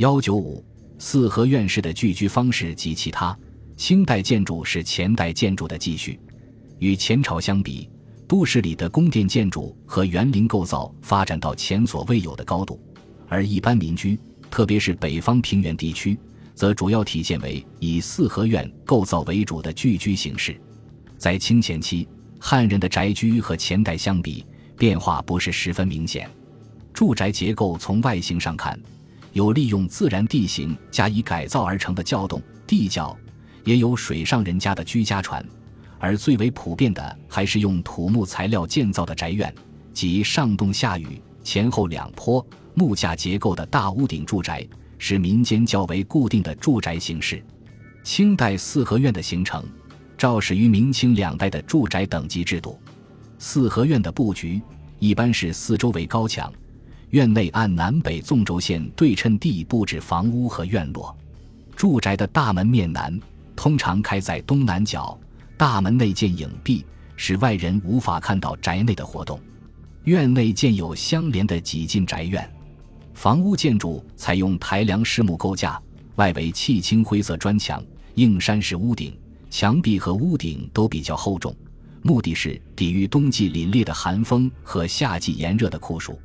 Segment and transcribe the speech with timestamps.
[0.00, 0.64] 幺九五
[0.98, 3.38] 四合院式的聚居方式及其他。
[3.76, 6.18] 清代建筑是前代建筑的继续，
[6.78, 7.86] 与前朝相比，
[8.26, 12.80] 都市里的宫殿建筑和园林构造发展到前所未有的高度，
[13.28, 14.18] 而一般民居，
[14.50, 16.18] 特别是北方平原地区，
[16.54, 20.58] 则主要体现为以四合院构造为主的聚居形式。
[21.18, 22.08] 在清前期，
[22.38, 24.46] 汉人的宅居和前代相比，
[24.78, 26.26] 变化不是十分明显。
[26.90, 28.78] 住宅结构从外形上看，
[29.32, 33.16] 有利用自然地形加以改造而成的窖洞、地窖。
[33.64, 35.44] 也有水上人家的居家船，
[35.98, 39.54] 而最为普遍的还是用土木材料建造的宅院，
[39.92, 47.44] 即上洞下雨、前后两坡、木架结构的大屋顶住宅，是民间较为固定的住宅形式。
[48.02, 49.62] 清代四合院的形成，
[50.16, 52.80] 肇始于明清两代的住宅等级制度。
[53.38, 54.60] 四合院的布局
[54.98, 56.50] 一般是四周围高墙，
[57.10, 61.16] 院内按南北纵轴线对称地布置房屋和院落，
[61.74, 63.18] 住宅的大门面南。
[63.56, 65.18] 通常开在东南角，
[65.56, 66.84] 大门内建影壁，
[67.16, 69.40] 使外人无法看到宅内的活动。
[70.04, 72.48] 院内建有相连的几进宅院。
[73.12, 75.82] 房屋建筑采用台梁实木构架，
[76.14, 77.82] 外围砌青灰色砖墙，
[78.14, 79.12] 硬山式屋顶，
[79.50, 81.54] 墙壁和屋顶都比较厚重，
[82.02, 86.16] 目的是抵御冬季凛冽的寒风和夏季炎热的酷暑。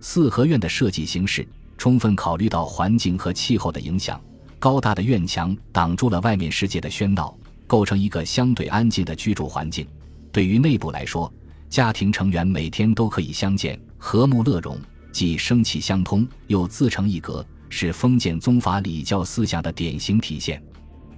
[0.00, 4.20] 四合院的设计形式充分考虑到环境和气候的影响。
[4.58, 7.34] 高大的院墙挡住了外面世界的喧闹，
[7.66, 9.86] 构成一个相对安静的居住环境。
[10.30, 11.32] 对于内部来说，
[11.70, 14.78] 家庭成员每天都可以相见，和睦乐融，
[15.12, 20.62] 既生气相通，又自成一格，是封建宗法礼教思想的典型体现。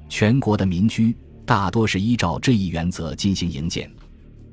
[0.09, 3.91] 全国的民居大多是依照这一原则进行营建。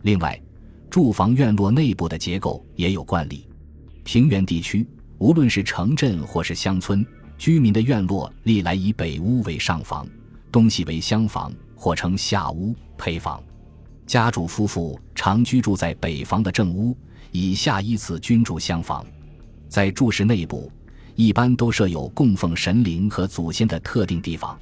[0.02, 0.42] 另外，
[0.90, 3.46] 住房院落内部的结构也有惯例。
[4.04, 4.86] 平原地区，
[5.18, 7.06] 无论是城镇或是乡村。
[7.38, 10.06] 居民的院落历来以北屋为上房，
[10.52, 13.42] 东西为厢房，或称下屋、配房。
[14.06, 16.98] 家主夫妇常居住在北房的正屋，
[17.32, 19.06] 以下依次均住厢房。
[19.70, 20.70] 在住室内部，
[21.16, 24.60] 一般都设有供奉神灵和祖先的特定地方。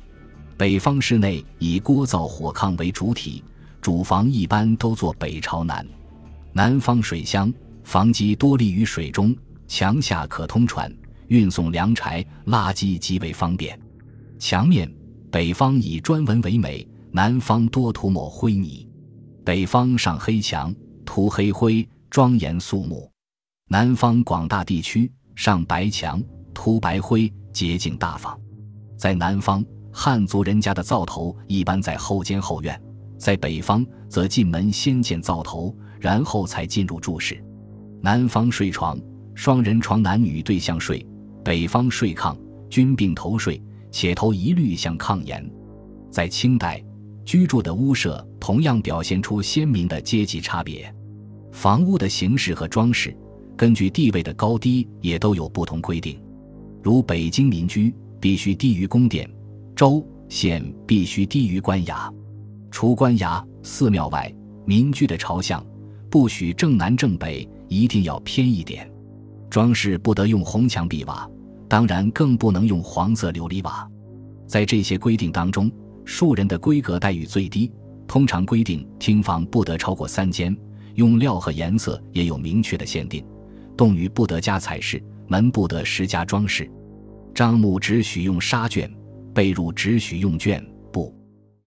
[0.56, 3.44] 北方室内以锅灶火炕为主体，
[3.82, 5.84] 主房一般都坐北朝南。
[6.54, 7.52] 南方水乡，
[7.88, 9.34] 房基多立于水中，
[9.66, 10.94] 墙下可通船。
[11.28, 13.80] 运送粮柴、垃圾极为方便。
[14.38, 14.94] 墙面
[15.32, 18.86] 北方以砖纹为美，南方多涂抹灰泥。
[19.46, 20.76] 北方上黑墙，
[21.06, 23.10] 涂黑灰，庄严肃穆；
[23.70, 26.22] 南方广大地区上白墙，
[26.54, 28.38] 涂白灰，洁净大方。
[28.98, 32.76] 在南方，汉族人家的灶头一般在后间后院；
[33.18, 37.42] 在北方，则进门先建灶头，然后才进入住室。
[38.02, 39.00] 南方睡床，
[39.34, 41.06] 双人床，男女对向睡。
[41.44, 42.38] 北方睡炕，
[42.70, 45.50] 均并头睡，且头一律向炕沿。
[46.12, 46.84] 在清代，
[47.26, 50.94] 居住的屋舍同样表现出鲜明的阶级差别。
[51.52, 53.16] 房屋的形式和装饰，
[53.56, 56.22] 根据地位的高低也都有不同规定。
[56.84, 59.30] 如北京民居必须低于宫殿，
[59.76, 62.14] 州县必须低于官衙。
[62.70, 64.34] 除官衙、寺庙外，
[64.66, 65.66] 民居的朝向
[66.10, 68.90] 不许正南正北，一定要偏一点。
[69.50, 71.30] 装饰不得用红墙壁瓦。
[71.70, 73.90] 当然，更不能用黄色琉璃瓦。
[74.46, 75.70] 在这些规定当中，
[76.06, 77.72] 庶人的规格待遇最低。
[78.08, 80.56] 通常规定，厅房不得超过三间，
[80.96, 83.26] 用料和颜色也有明确的限定。
[83.76, 86.72] 洞宇不得加彩饰，门不得施加装饰。
[87.36, 88.90] 樟木只许用纱绢，
[89.34, 90.66] 被褥只许用绢。